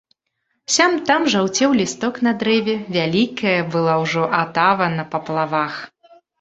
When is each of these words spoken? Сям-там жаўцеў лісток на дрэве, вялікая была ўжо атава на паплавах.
Сям-там 0.75 1.21
жаўцеў 1.33 1.75
лісток 1.81 2.17
на 2.29 2.33
дрэве, 2.41 2.75
вялікая 2.97 3.55
была 3.77 3.95
ўжо 4.07 4.23
атава 4.43 4.91
на 4.99 5.03
паплавах. 5.15 5.73